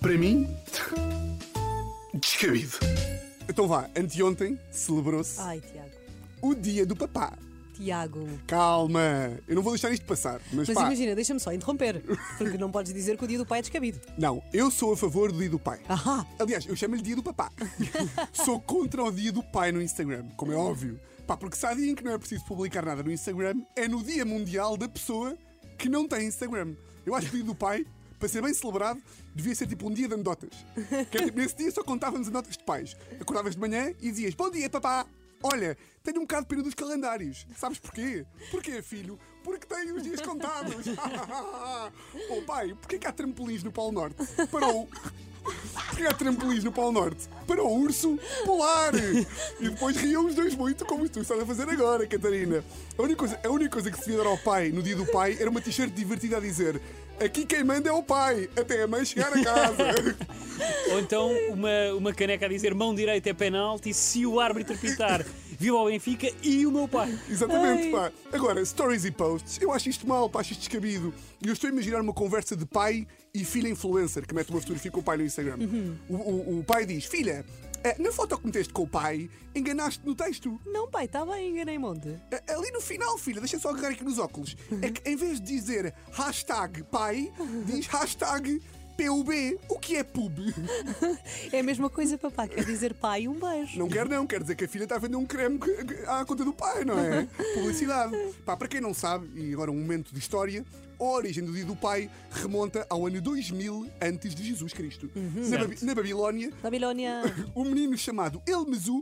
Para 0.00 0.16
mim, 0.16 0.48
descabido. 2.14 2.78
Então 3.48 3.66
vá, 3.66 3.88
anteontem 3.96 4.58
celebrou-se 4.70 5.40
Ai, 5.40 5.60
Tiago. 5.60 5.90
o 6.42 6.54
dia 6.54 6.86
do 6.86 6.94
papá. 6.94 7.36
Tiago. 7.74 8.26
Calma, 8.46 9.38
eu 9.46 9.54
não 9.54 9.62
vou 9.62 9.72
deixar 9.72 9.90
isto 9.92 10.04
passar. 10.04 10.40
Mas, 10.52 10.68
Mas 10.68 10.76
pá, 10.76 10.82
imagina, 10.86 11.14
deixa-me 11.14 11.38
só 11.38 11.52
interromper. 11.52 12.02
Porque 12.36 12.58
não 12.58 12.70
podes 12.72 12.92
dizer 12.92 13.16
que 13.16 13.24
o 13.24 13.28
dia 13.28 13.38
do 13.38 13.46
pai 13.46 13.60
é 13.60 13.62
descabido. 13.62 14.00
não, 14.18 14.42
eu 14.52 14.68
sou 14.70 14.92
a 14.92 14.96
favor 14.96 15.30
do 15.30 15.38
dia 15.38 15.48
do 15.50 15.58
pai. 15.60 15.80
Ahá! 15.88 16.26
Aliás, 16.40 16.66
eu 16.66 16.74
chamo-lhe 16.74 17.02
dia 17.02 17.14
do 17.14 17.22
papá. 17.22 17.52
sou 18.32 18.60
contra 18.60 19.02
o 19.04 19.12
dia 19.12 19.30
do 19.30 19.42
pai 19.44 19.70
no 19.70 19.80
Instagram, 19.80 20.26
como 20.36 20.52
é 20.52 20.56
óbvio. 20.56 20.98
Pá, 21.26 21.36
porque 21.36 21.56
se 21.56 21.66
há 21.66 21.74
dia 21.74 21.90
em 21.90 21.94
que 21.94 22.02
não 22.02 22.12
é 22.12 22.18
preciso 22.18 22.44
publicar 22.46 22.84
nada 22.84 23.02
no 23.02 23.12
Instagram, 23.12 23.60
é 23.76 23.86
no 23.86 24.02
dia 24.02 24.24
mundial 24.24 24.76
da 24.76 24.88
pessoa 24.88 25.36
que 25.76 25.88
não 25.88 26.08
tem 26.08 26.26
Instagram. 26.26 26.74
Eu 27.06 27.14
acho 27.14 27.28
que 27.28 27.34
o 27.34 27.38
dia 27.38 27.46
do 27.46 27.54
pai, 27.54 27.86
para 28.18 28.28
ser 28.28 28.42
bem 28.42 28.52
celebrado, 28.52 29.00
devia 29.34 29.54
ser 29.54 29.66
tipo 29.66 29.88
um 29.88 29.92
dia 29.92 30.08
de 30.08 30.14
anedotas. 30.14 30.50
Que 31.10 31.18
é, 31.18 31.24
tipo, 31.26 31.38
nesse 31.38 31.56
dia 31.56 31.70
só 31.70 31.82
contávamos 31.82 32.26
anedotas 32.28 32.56
de 32.56 32.64
pais. 32.64 32.96
Acordavas 33.20 33.54
de 33.54 33.60
manhã 33.60 33.90
e 34.00 34.10
dizias: 34.10 34.34
Bom 34.34 34.50
dia, 34.50 34.68
papá! 34.68 35.06
Olha, 35.42 35.78
tenho 36.02 36.18
um 36.18 36.22
bocado 36.22 36.42
de 36.42 36.48
pena 36.48 36.62
dos 36.62 36.74
calendários. 36.74 37.46
Sabes 37.56 37.78
porquê? 37.78 38.26
Porquê, 38.50 38.82
filho? 38.82 39.18
Porque 39.44 39.66
tenho 39.66 39.94
os 39.94 40.02
dias 40.02 40.20
contados. 40.20 40.84
oh, 42.28 42.42
pai, 42.42 42.74
porquê 42.74 42.98
que 42.98 43.06
há 43.06 43.12
trampolins 43.12 43.62
no 43.62 43.70
Polo 43.70 43.92
Norte? 43.92 44.16
Parou. 44.50 44.88
Porquê 45.42 46.06
há 46.06 46.12
trampolins 46.12 46.62
no 46.62 46.70
Polo 46.70 46.92
Norte? 46.92 47.28
Para 47.46 47.62
o 47.62 47.80
urso 47.80 48.18
polar! 48.44 48.92
E 49.60 49.68
depois 49.68 49.96
riam 49.96 50.26
os 50.26 50.34
dois 50.34 50.54
muito, 50.54 50.84
como 50.84 51.08
tu 51.08 51.20
estás 51.20 51.40
a 51.40 51.46
fazer 51.46 51.68
agora, 51.68 52.06
Catarina. 52.06 52.62
A 52.96 53.02
única 53.02 53.18
coisa, 53.18 53.40
a 53.44 53.48
única 53.48 53.70
coisa 53.70 53.90
que 53.90 53.98
se 53.98 54.04
devia 54.04 54.22
dar 54.22 54.30
ao 54.30 54.38
pai 54.38 54.70
no 54.70 54.82
dia 54.82 54.94
do 54.94 55.06
pai 55.06 55.36
era 55.40 55.50
uma 55.50 55.60
t-shirt 55.60 55.92
divertida 55.92 56.36
a 56.36 56.40
dizer: 56.40 56.80
Aqui 57.20 57.44
quem 57.44 57.64
manda 57.64 57.88
é 57.88 57.92
o 57.92 58.02
pai, 58.02 58.48
até 58.56 58.82
a 58.82 58.86
mãe 58.86 59.04
chegar 59.04 59.32
a 59.32 59.42
casa. 59.42 59.84
Ou 60.92 61.00
então 61.00 61.32
uma, 61.50 61.94
uma 61.96 62.12
caneca 62.12 62.46
a 62.46 62.48
dizer 62.48 62.74
mão 62.74 62.94
direita 62.94 63.30
é 63.30 63.32
penalti 63.32 63.92
se 63.92 64.24
o 64.24 64.38
árbitro 64.38 64.78
pitar. 64.78 65.24
Viva 65.58 65.76
o 65.76 65.86
Benfica 65.86 66.30
e 66.42 66.64
o 66.66 66.70
meu 66.70 66.86
pai. 66.86 67.18
Exatamente, 67.28 67.86
Ai. 67.86 67.90
pá. 67.92 68.12
Agora, 68.32 68.64
stories 68.64 69.04
e 69.04 69.10
posts, 69.10 69.58
eu 69.60 69.72
acho 69.72 69.88
isto 69.88 70.06
mal, 70.06 70.30
pá, 70.30 70.40
acho 70.40 70.52
isto 70.52 70.60
descabido. 70.60 71.12
E 71.44 71.48
eu 71.48 71.52
estou 71.52 71.68
a 71.68 71.72
imaginar 71.72 72.00
uma 72.00 72.12
conversa 72.12 72.56
de 72.56 72.64
pai 72.64 73.06
e 73.34 73.44
filha 73.44 73.68
influencer 73.68 74.26
que 74.26 74.34
mete 74.34 74.50
uma 74.50 74.60
fotografia 74.60 74.90
com 74.90 75.00
o 75.00 75.02
pai 75.02 75.16
no 75.16 75.24
Instagram. 75.24 75.56
O, 76.08 76.14
o- 76.14 76.58
o 76.60 76.64
pai 76.64 76.86
diz: 76.86 77.04
Filha, 77.06 77.44
eh, 77.82 77.96
na 77.98 78.12
foto 78.12 78.38
que 78.38 78.46
meteste 78.46 78.72
com 78.72 78.82
o 78.82 78.88
pai, 78.88 79.28
enganaste 79.54 80.00
no 80.06 80.14
texto. 80.14 80.60
Não, 80.66 80.88
pai, 80.88 81.06
está 81.06 81.26
bem, 81.26 81.50
enganei 81.50 81.76
monte. 81.78 82.08
Eh, 82.30 82.42
Ali 82.54 82.70
no 82.70 82.80
final, 82.80 83.18
filha, 83.18 83.40
deixa 83.40 83.58
só 83.58 83.70
agarrar 83.70 83.88
aqui 83.90 84.04
nos 84.04 84.18
óculos. 84.18 84.56
É 84.80 84.90
que 84.90 85.08
em 85.10 85.16
vez 85.16 85.40
de 85.40 85.46
dizer 85.46 85.92
hashtag 86.12 86.82
pai, 86.84 87.32
diz 87.66 87.86
hashtag 87.86 88.62
PUB. 88.98 89.58
O 89.68 89.78
que 89.78 89.96
é 89.96 90.02
pub? 90.02 90.36
É 91.52 91.60
a 91.60 91.62
mesma 91.62 91.88
coisa, 91.88 92.18
papá. 92.18 92.48
Quer 92.48 92.64
dizer 92.64 92.92
pai, 92.94 93.28
um 93.28 93.34
beijo. 93.38 93.78
Não 93.78 93.88
quer 93.88 94.08
não, 94.08 94.26
quer 94.26 94.40
dizer 94.42 94.56
que 94.56 94.64
a 94.64 94.68
filha 94.68 94.82
está 94.82 94.96
a 94.96 94.98
vender 94.98 95.16
um 95.16 95.24
creme 95.24 95.58
à 96.06 96.24
conta 96.24 96.44
do 96.44 96.52
pai, 96.52 96.84
não 96.84 96.98
é? 96.98 97.26
Publicidade. 97.54 98.16
Pá, 98.44 98.56
para 98.56 98.66
quem 98.66 98.80
não 98.80 98.92
sabe, 98.92 99.28
e 99.40 99.52
agora 99.52 99.70
um 99.70 99.76
momento 99.78 100.12
de 100.12 100.18
história, 100.18 100.64
a 100.98 101.04
origem 101.04 101.44
do 101.44 101.52
dia 101.52 101.64
do 101.64 101.76
pai 101.76 102.10
remonta 102.30 102.84
ao 102.90 103.06
ano 103.06 103.20
2000 103.20 103.88
antes 104.02 104.34
de 104.34 104.44
Jesus 104.44 104.72
Cristo. 104.72 105.08
Na, 105.14 105.44
Certo. 105.44 105.68
Babi- 105.68 105.84
na 105.84 105.94
Babilónia, 105.94 106.52
Babilónia. 106.62 107.22
um 107.54 107.64
menino 107.64 107.96
chamado 107.96 108.42
Elmezu 108.46 109.00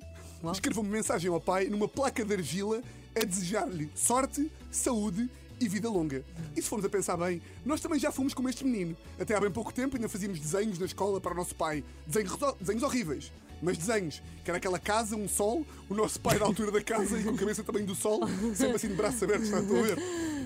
escreveu 0.52 0.82
uma 0.82 0.92
mensagem 0.92 1.30
ao 1.30 1.40
pai 1.40 1.66
numa 1.68 1.88
placa 1.88 2.24
de 2.24 2.34
argila 2.34 2.82
a 3.20 3.24
desejar-lhe 3.24 3.90
sorte, 3.94 4.52
saúde 4.70 5.28
e 5.60 5.68
vida 5.68 5.88
longa. 5.88 6.24
E 6.56 6.62
se 6.62 6.68
formos 6.68 6.84
a 6.84 6.88
pensar 6.88 7.16
bem, 7.16 7.40
nós 7.64 7.80
também 7.80 7.98
já 7.98 8.12
fomos 8.12 8.34
como 8.34 8.48
este 8.48 8.64
menino. 8.64 8.96
Até 9.18 9.34
há 9.34 9.40
bem 9.40 9.50
pouco 9.50 9.72
tempo 9.72 9.96
ainda 9.96 10.08
fazíamos 10.08 10.38
desenhos 10.38 10.78
na 10.78 10.86
escola 10.86 11.20
para 11.20 11.32
o 11.32 11.34
nosso 11.34 11.54
pai. 11.54 11.84
Desenhos, 12.06 12.36
desenhos 12.60 12.82
horríveis. 12.82 13.32
Mas 13.62 13.78
desenhos, 13.78 14.22
que 14.44 14.50
era 14.50 14.58
aquela 14.58 14.78
casa, 14.78 15.16
um 15.16 15.26
sol, 15.26 15.66
o 15.88 15.94
nosso 15.94 16.20
pai 16.20 16.38
da 16.38 16.44
altura 16.44 16.70
da 16.70 16.82
casa 16.82 17.18
e 17.18 17.24
com 17.24 17.30
a 17.30 17.38
cabeça 17.38 17.64
também 17.64 17.84
do 17.84 17.94
sol, 17.94 18.20
sempre 18.54 18.76
assim 18.76 18.88
de 18.88 18.94
braços 18.94 19.22
abertos, 19.22 19.46
está 19.46 19.58
a 19.58 19.62
ver? 19.62 19.96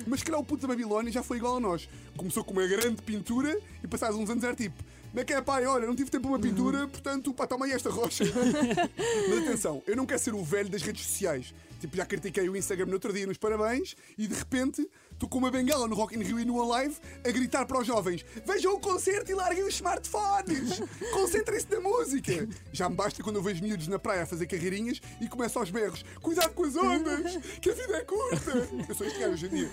Mas 0.06 0.22
calhar 0.22 0.40
o 0.40 0.44
puto 0.44 0.62
da 0.62 0.68
Babilónia 0.68 1.10
já 1.10 1.22
foi 1.22 1.38
igual 1.38 1.56
a 1.56 1.60
nós. 1.60 1.88
Começou 2.16 2.44
com 2.44 2.52
uma 2.52 2.66
grande 2.66 3.02
pintura 3.02 3.58
e 3.82 3.88
passados 3.88 4.16
uns 4.16 4.30
anos 4.30 4.44
era 4.44 4.54
tipo, 4.54 4.80
não 5.12 5.22
é 5.22 5.24
que 5.24 5.32
é 5.32 5.40
pai, 5.42 5.66
olha, 5.66 5.86
não 5.86 5.96
tive 5.96 6.08
tempo 6.08 6.28
para 6.28 6.36
uma 6.36 6.38
pintura, 6.38 6.86
portanto, 6.86 7.34
pá, 7.34 7.46
toma 7.46 7.66
aí 7.66 7.72
esta 7.72 7.90
rocha. 7.90 8.24
Mas 9.28 9.38
atenção, 9.38 9.82
eu 9.86 9.96
não 9.96 10.06
quero 10.06 10.20
ser 10.20 10.34
o 10.34 10.44
velho 10.44 10.68
das 10.68 10.82
redes 10.82 11.04
sociais. 11.04 11.52
Tipo, 11.80 11.96
já 11.96 12.04
critiquei 12.04 12.48
o 12.48 12.56
Instagram 12.56 12.86
no 12.86 12.92
outro 12.92 13.12
dia 13.12 13.26
nos 13.26 13.38
parabéns 13.38 13.96
e 14.18 14.26
de 14.26 14.34
repente 14.34 14.86
estou 15.12 15.28
com 15.28 15.38
uma 15.38 15.50
bengala 15.50 15.88
no 15.88 15.94
Rock 15.94 16.14
in 16.14 16.22
Rio 16.22 16.38
e 16.38 16.44
no 16.44 16.62
Live 16.68 16.96
a 17.26 17.30
gritar 17.30 17.64
para 17.64 17.80
os 17.80 17.86
jovens: 17.86 18.24
vejam 18.44 18.74
o 18.74 18.80
concerto 18.80 19.30
e 19.30 19.34
larguem 19.34 19.64
os 19.64 19.74
smartphones! 19.74 20.80
Concentrem-se 21.12 21.70
na 21.70 21.80
música! 21.80 22.46
Já 22.70 22.88
me 22.88 22.96
basta 22.96 23.22
quando 23.22 23.36
eu 23.36 23.42
vejo 23.42 23.62
miúdos 23.62 23.88
na 23.88 23.98
praia 23.98 24.22
a 24.22 24.26
fazer 24.26 24.46
carreirinhas 24.46 25.00
e 25.20 25.28
começo 25.28 25.58
aos 25.58 25.70
berros: 25.70 26.04
cuidado 26.20 26.52
com 26.52 26.64
as 26.64 26.76
ondas, 26.76 27.36
que 27.60 27.70
a 27.70 27.74
vida 27.74 27.96
é 27.96 28.04
curta! 28.04 28.68
Eu 28.86 28.94
sou 28.94 29.06
este 29.06 29.18
gajo 29.18 29.32
hoje 29.32 29.46
em 29.46 29.48
dia. 29.48 29.70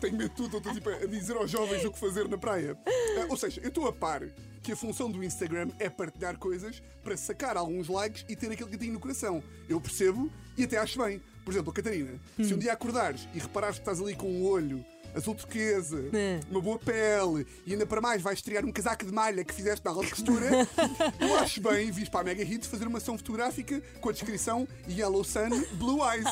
Tenho 0.00 0.16
medo 0.16 0.30
de 0.30 0.36
tudo, 0.36 0.56
estou 0.56 0.72
tipo, 0.72 0.88
a 0.88 1.06
dizer 1.06 1.36
aos 1.36 1.50
jovens 1.50 1.84
o 1.84 1.92
que 1.92 1.98
fazer 1.98 2.28
na 2.28 2.38
praia. 2.38 2.78
Ah, 2.86 3.26
ou 3.28 3.36
seja, 3.36 3.60
eu 3.60 3.68
estou 3.68 3.86
a 3.86 3.92
par 3.92 4.22
que 4.62 4.72
a 4.72 4.76
função 4.76 5.08
do 5.08 5.22
Instagram 5.22 5.70
é 5.78 5.88
partilhar 5.88 6.36
coisas 6.38 6.82
para 7.02 7.16
sacar 7.16 7.56
alguns 7.56 7.88
likes 7.88 8.24
e 8.28 8.34
ter 8.34 8.50
aquele 8.50 8.70
gatinho 8.70 8.94
no 8.94 8.98
coração. 8.98 9.40
Eu 9.68 9.80
percebo 9.80 10.28
e 10.56 10.64
até 10.64 10.78
acho 10.78 11.02
bem. 11.02 11.20
Por 11.44 11.52
exemplo, 11.52 11.72
Catarina, 11.72 12.10
se 12.42 12.52
um 12.52 12.58
dia 12.58 12.72
acordares 12.72 13.28
e 13.32 13.38
reparares 13.38 13.76
que 13.76 13.82
estás 13.82 14.00
ali 14.00 14.16
com 14.16 14.26
um 14.26 14.44
olho 14.46 14.84
azul 15.16 15.34
turquesa, 15.34 16.04
É. 16.12 16.40
uma 16.50 16.60
boa 16.60 16.78
pele 16.78 17.46
e 17.64 17.72
ainda 17.72 17.86
para 17.86 18.00
mais 18.00 18.20
vais 18.22 18.38
estrear 18.38 18.64
um 18.64 18.70
casaco 18.72 19.04
de 19.04 19.12
malha 19.12 19.44
que 19.44 19.54
fizeste 19.54 19.84
na 19.84 19.90
alta 19.90 20.08
costura, 20.08 20.46
eu 21.20 21.36
acho 21.38 21.60
bem 21.60 21.90
vis 21.90 22.08
para 22.08 22.20
a 22.20 22.24
Mega 22.24 22.42
Hits 22.42 22.66
fazer 22.68 22.86
uma 22.86 22.98
ação 22.98 23.16
fotográfica 23.16 23.80
com 24.00 24.08
a 24.08 24.12
descrição 24.12 24.68
Yellow 24.88 25.24
Sun 25.24 25.48
Blue 25.74 25.98
Eyes. 26.08 26.26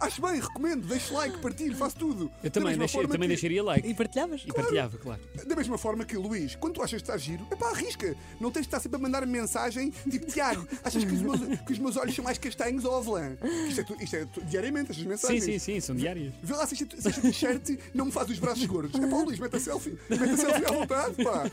Acho 0.00 0.20
bem, 0.22 0.40
recomendo, 0.40 0.86
deixo 0.86 1.14
like, 1.14 1.38
partilho, 1.38 1.76
faço 1.76 1.96
tudo. 1.96 2.30
Eu 2.42 2.50
também, 2.50 2.76
deixei- 2.76 3.00
eu 3.02 3.08
também 3.08 3.28
que- 3.28 3.34
deixaria 3.34 3.62
like. 3.62 3.88
E 3.88 3.94
partilhavas? 3.94 4.42
E 4.46 4.52
partilhava, 4.52 4.98
claro. 4.98 5.20
da 5.46 5.56
mesma 5.56 5.78
forma 5.78 6.04
que, 6.04 6.16
Luís, 6.16 6.54
quando 6.56 6.74
tu 6.74 6.82
achas 6.82 7.00
que 7.00 7.04
estás 7.08 7.22
giro, 7.22 7.46
é 7.50 7.56
pá, 7.56 7.70
arrisca. 7.70 8.14
Não 8.40 8.50
tens 8.50 8.62
de 8.62 8.68
estar 8.68 8.80
sempre 8.80 8.96
a 8.96 9.00
mandar 9.00 9.26
mensagem 9.26 9.90
tipo, 10.10 10.26
Tiago, 10.26 10.66
achas 10.84 11.04
que 11.04 11.12
os 11.12 11.20
meus, 11.22 11.40
que 11.66 11.72
os 11.72 11.78
meus 11.78 11.96
olhos 11.96 12.14
são 12.14 12.24
mais 12.24 12.38
castanhos 12.38 12.84
ou 12.84 12.96
avelã? 12.96 13.36
Isto 13.68 13.80
é, 13.80 13.84
tu- 13.84 13.96
isto 14.02 14.16
é 14.16 14.24
tu- 14.26 14.40
diariamente, 14.44 14.90
estas 14.90 15.02
Sim, 15.02 15.08
mensagens. 15.08 15.44
sim, 15.44 15.58
sim, 15.58 15.80
são 15.80 15.96
diárias. 15.96 16.34
Vê 16.42 16.54
lá 16.54 16.66
se 16.66 16.74
esta 16.84 17.20
t-shirt 17.20 17.78
não 17.94 18.06
me 18.06 18.12
faz 18.18 18.30
os 18.30 18.38
braços 18.40 18.66
gordos. 18.66 19.00
É 19.00 19.06
pá, 19.06 19.16
Luís, 19.18 19.38
mete 19.38 19.54
a 19.54 19.60
selfie. 19.60 19.96
Mete 20.08 20.30
a 20.30 20.36
selfie 20.36 20.64
à 20.64 20.72
vontade, 20.72 21.22
pá. 21.22 21.44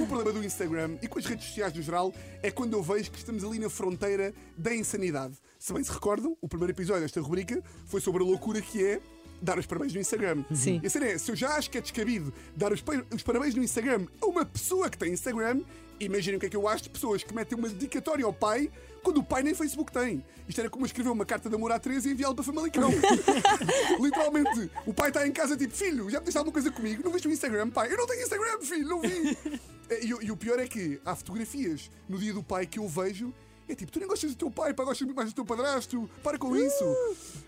O 0.00 0.06
problema 0.06 0.32
do 0.32 0.44
Instagram 0.44 0.96
e 1.02 1.08
com 1.08 1.18
as 1.18 1.26
redes 1.26 1.46
sociais 1.46 1.72
no 1.72 1.82
geral 1.82 2.14
é 2.40 2.50
quando 2.52 2.74
eu 2.74 2.82
vejo 2.82 3.10
que 3.10 3.18
estamos 3.18 3.42
ali 3.42 3.58
na 3.58 3.68
fronteira 3.68 4.32
da 4.56 4.72
insanidade. 4.72 5.34
Se 5.58 5.72
bem 5.72 5.82
se 5.82 5.90
recordam, 5.90 6.36
o 6.40 6.48
primeiro 6.48 6.72
episódio 6.72 7.02
desta 7.02 7.20
rubrica 7.20 7.60
foi 7.86 8.00
sobre 8.00 8.22
a 8.22 8.26
loucura 8.26 8.60
que 8.60 8.84
é 8.84 9.00
dar 9.42 9.58
os 9.58 9.66
parabéns 9.66 9.92
no 9.94 10.00
Instagram. 10.00 10.44
Sim. 10.54 10.80
E 10.82 10.86
a 10.86 10.90
cena 10.90 11.06
é, 11.06 11.18
se 11.18 11.30
eu 11.30 11.36
já 11.36 11.50
acho 11.56 11.70
que 11.70 11.78
é 11.78 11.80
descabido 11.80 12.32
dar 12.56 12.72
os, 12.72 12.82
os 13.14 13.22
parabéns 13.22 13.54
no 13.54 13.62
Instagram 13.62 14.06
a 14.20 14.26
uma 14.26 14.44
pessoa 14.44 14.88
que 14.88 14.96
tem 14.98 15.12
Instagram, 15.12 15.62
imaginem 16.00 16.36
o 16.36 16.40
que 16.40 16.46
é 16.46 16.48
que 16.50 16.56
eu 16.56 16.66
acho 16.68 16.84
de 16.84 16.90
pessoas 16.90 17.22
que 17.22 17.34
metem 17.34 17.56
uma 17.58 17.68
dedicatória 17.68 18.24
ao 18.24 18.32
pai 18.32 18.70
quando 19.02 19.18
o 19.18 19.22
pai 19.24 19.42
nem 19.42 19.54
Facebook 19.54 19.92
tem. 19.92 20.24
Isto 20.48 20.60
era 20.62 20.70
como 20.70 20.86
escrever 20.86 21.10
uma 21.10 21.26
carta 21.26 21.48
de 21.50 21.54
amor 21.54 21.70
à 21.72 21.78
Teresa 21.78 22.08
e 22.08 22.12
enviá-la 22.12 22.34
para 22.34 22.44
Famalicão. 22.44 22.90
Literalmente, 24.00 24.70
o 24.86 24.94
pai 24.94 25.08
está 25.08 25.26
em 25.26 25.32
casa 25.32 25.56
tipo, 25.56 25.74
filho, 25.74 26.08
já 26.10 26.18
pediste 26.20 26.38
alguma 26.38 26.52
coisa 26.52 26.70
comigo? 26.70 27.02
Não 27.04 27.12
viste 27.12 27.28
o 27.28 27.30
Instagram, 27.30 27.70
pai? 27.70 27.92
Eu 27.92 27.96
não 27.98 28.06
tenho 28.06 28.22
Instagram, 28.22 28.60
filho, 28.60 28.88
não 28.88 29.00
vi. 29.00 29.36
e, 30.02 30.14
o- 30.14 30.22
e 30.22 30.30
o 30.30 30.36
pior 30.36 30.58
é 30.58 30.66
que 30.66 31.00
há 31.04 31.14
fotografias 31.14 31.90
no 32.08 32.18
dia 32.18 32.32
do 32.32 32.42
pai 32.42 32.66
que 32.66 32.78
eu 32.78 32.88
vejo 32.88 33.32
é 33.68 33.74
tipo, 33.74 33.90
tu 33.92 33.98
nem 33.98 34.08
gostas 34.08 34.30
do 34.32 34.36
teu 34.36 34.50
pai, 34.50 34.72
pá, 34.74 34.84
gostas 34.84 35.06
muito 35.06 35.16
mais 35.16 35.30
do 35.32 35.34
teu 35.34 35.44
padrasto, 35.44 36.08
para 36.22 36.38
com 36.38 36.54
isso. 36.56 36.84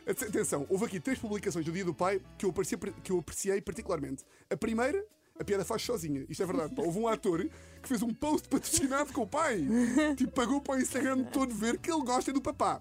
Ate- 0.06 0.24
Atenção, 0.24 0.66
houve 0.68 0.84
aqui 0.86 1.00
três 1.00 1.18
publicações 1.18 1.64
do 1.64 1.72
dia 1.72 1.84
do 1.84 1.94
pai 1.94 2.20
que 2.38 2.44
eu, 2.46 2.50
apreciei, 2.50 2.78
que 3.02 3.12
eu 3.12 3.18
apreciei 3.18 3.60
particularmente. 3.60 4.24
A 4.50 4.56
primeira, 4.56 5.04
a 5.38 5.44
piada 5.44 5.64
faz 5.64 5.82
sozinha, 5.82 6.24
isto 6.28 6.42
é 6.42 6.46
verdade. 6.46 6.74
pá. 6.74 6.82
Houve 6.82 6.98
um 6.98 7.08
ator 7.08 7.44
que 7.82 7.88
fez 7.88 8.02
um 8.02 8.12
post 8.14 8.48
patrocinado 8.48 9.12
com 9.12 9.22
o 9.22 9.26
pai, 9.26 9.64
tipo, 10.16 10.32
pagou 10.32 10.60
para 10.60 10.76
o 10.76 10.80
Instagram 10.80 11.24
todo 11.24 11.54
ver 11.54 11.78
que 11.78 11.90
ele 11.90 12.02
gosta 12.02 12.32
do 12.32 12.40
papá. 12.40 12.80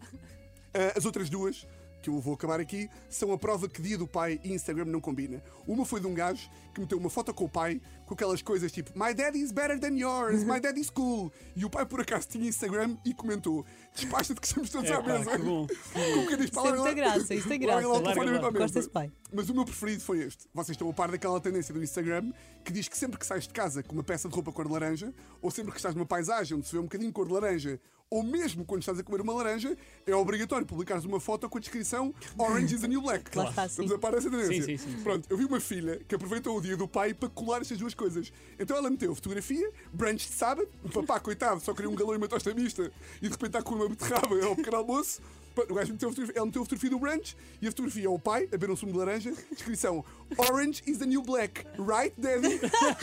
Ah, 0.74 0.94
as 0.98 1.06
outras 1.06 1.30
duas, 1.30 1.66
que 2.12 2.18
eu 2.18 2.22
vou 2.22 2.34
acabar 2.34 2.60
aqui, 2.60 2.90
são 3.10 3.32
a 3.32 3.38
prova 3.38 3.68
que 3.68 3.82
dia 3.82 3.98
do 3.98 4.08
pai 4.08 4.40
e 4.44 4.54
Instagram 4.54 4.86
não 4.86 5.02
combina. 5.02 5.42
Uma 5.68 5.86
foi 5.86 6.00
de 6.00 6.08
um 6.08 6.14
gajo 6.14 6.50
que 6.74 6.82
meteu 6.82 6.98
uma 6.98 7.10
foto 7.10 7.34
com 7.34 7.46
o 7.46 7.50
pai 7.50 7.82
com 8.06 8.14
aquelas 8.14 8.42
coisas 8.42 8.72
tipo 8.72 8.92
My 8.98 9.14
daddy 9.14 9.40
is 9.40 9.52
better 9.52 9.80
than 9.80 9.98
yours, 9.98 10.44
my 10.44 10.60
daddy 10.60 10.82
is 10.82 10.90
cool. 10.90 11.32
E 11.56 11.66
o 11.66 11.70
pai 11.70 11.86
por 11.86 12.02
acaso 12.02 12.28
tinha 12.28 12.48
Instagram 12.48 12.98
e 13.04 13.14
comentou: 13.14 13.66
Despacha-te 13.96 14.40
que 14.40 14.48
estamos 14.48 14.70
todos 14.70 14.90
É 14.90 14.94
à 14.94 15.02
pá, 15.02 15.18
mesa. 15.18 15.32
que 15.32 15.44
bom. 15.44 15.66
Com 15.94 16.28
que 16.28 16.38
diz, 16.38 16.46
Isso 16.52 16.62
tem 16.62 16.74
muita 16.74 16.94
graça, 16.94 17.34
isso 17.34 17.48
tem 17.48 17.60
graça. 17.60 17.88
Larga 17.88 17.88
lá 17.88 17.94
o 17.94 18.02
Larga 18.02 18.14
telefone 18.14 18.32
lá. 18.32 18.48
à 18.48 18.52
mesa. 18.52 18.64
Gosto 18.66 18.74
desse 18.76 18.90
pai. 18.90 19.12
Mas 19.34 19.50
o 19.50 19.54
meu 19.56 19.66
preferido 19.66 20.02
foi 20.04 20.20
este. 20.24 20.48
Vocês 20.54 20.76
estão 20.76 20.90
a 20.90 20.94
par 20.94 21.10
daquela 21.10 21.40
tendência 21.42 21.74
do 21.74 21.84
Instagram 21.84 22.32
que 22.64 22.72
diz 22.72 22.88
que 22.88 22.98
sempre 22.98 23.18
que 23.20 23.26
sais 23.26 23.48
de 23.48 23.54
casa 23.54 23.82
com 23.84 23.94
uma 23.94 24.04
peça 24.04 24.28
de 24.30 24.36
roupa 24.36 24.52
cor 24.52 24.66
de 24.68 24.72
laranja, 24.74 25.14
ou 25.42 25.50
sempre 25.52 25.72
que 25.72 25.78
estás 25.78 25.96
numa 25.96 26.06
paisagem 26.06 26.58
onde 26.58 26.68
se 26.68 26.72
vê 26.74 26.80
um 26.80 26.84
bocadinho 26.84 27.12
cor 27.12 27.28
de 27.28 27.34
laranja, 27.34 27.80
ou 28.10 28.24
mesmo 28.24 28.64
quando 28.64 28.82
estás 28.82 29.00
a 29.00 29.04
comer 29.04 29.22
uma 29.22 29.34
laranja, 29.34 29.76
é 30.06 30.16
obrigatório 30.16 30.66
publicares 30.66 31.06
uma 31.06 31.20
foto 31.20 31.50
com 31.50 31.58
a 31.58 31.62
descrição 31.62 32.14
Orange 32.38 32.76
is 32.76 32.82
the 32.82 32.88
New 32.88 33.02
Black. 33.02 33.30
Sim. 33.32 33.66
Estamos 33.66 33.92
a 33.92 33.98
par 33.98 34.14
dessa 34.14 34.30
tendência. 34.30 34.64
Sim, 34.64 34.78
sim, 34.78 34.78
sim, 34.78 34.98
sim. 34.98 35.04
Pronto, 35.04 35.28
eu 35.30 35.38
vi 35.38 35.46
uma 35.46 35.60
filha 35.60 36.00
que 36.08 36.16
aproveitou 36.16 36.58
o 36.58 36.62
dia 36.62 36.78
do 36.78 36.88
pai 36.88 37.14
para 37.14 37.30
colar 37.30 37.62
estas 37.62 37.78
duas 37.78 37.94
coisas. 37.94 38.32
Então 38.60 38.78
ela 38.78 38.90
meteu 38.90 39.14
fotografia, 39.16 39.72
brunch 39.92 40.28
de 40.28 40.34
sábado, 40.34 40.68
o 40.84 40.90
papá, 40.90 41.20
coitado, 41.20 41.60
só 41.62 41.74
queria 41.74 41.90
um 41.90 41.96
galão 41.96 42.14
e 42.14 42.18
uma 42.18 42.28
tosta 42.28 42.54
mista 42.54 42.92
e 43.18 43.26
de 43.26 43.30
repente 43.30 43.48
está 43.48 43.62
com 43.62 43.76
uma 43.76 43.90
beterraba 43.90 44.46
ao 44.46 44.56
pequeno 44.56 44.78
almoço. 44.78 45.22
O 45.64 45.74
gajo 45.74 45.94
meteu 45.94 46.10
a 46.10 46.12
fotografia, 46.12 46.38
ela 46.38 46.46
meteu 46.46 46.62
a 46.62 46.66
fotografia 46.66 46.90
do 46.90 47.00
brunch 47.00 47.38
e 47.62 47.68
a 47.68 47.72
fotografia 47.72 48.06
é 48.06 48.10
o 48.10 48.20
pai 48.20 48.44
a 48.44 48.48
beber 48.48 48.72
um 48.72 48.76
sumo 48.76 48.92
de 48.92 48.98
laranja. 48.98 49.34
Descrição: 49.52 50.04
Orange 50.38 50.84
is 50.86 50.98
the 50.98 51.06
new 51.06 51.22
black, 51.22 51.66
right, 51.80 52.14
daddy? 52.20 52.60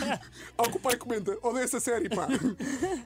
Ao 0.58 0.70
que 0.70 0.76
o 0.76 0.80
pai 0.80 0.96
comenta: 0.96 1.36
odeio 1.42 1.64
essa 1.64 1.80
série, 1.80 2.08
pá. 2.08 2.28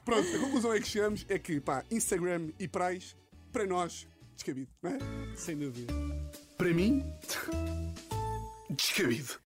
Pronto, 0.03 0.35
a 0.35 0.39
conclusão 0.39 0.73
é 0.73 0.79
que 0.79 0.87
chegamos 0.87 1.25
é 1.29 1.39
que, 1.39 1.59
pá, 1.59 1.83
Instagram 1.89 2.49
e 2.59 2.67
prais, 2.67 3.15
para 3.51 3.65
nós, 3.65 4.07
descabido, 4.35 4.69
não 4.81 4.91
é? 4.91 4.99
Sem 5.35 5.57
dúvida. 5.57 5.93
Para 6.57 6.73
mim, 6.73 7.03
descabido. 8.69 9.39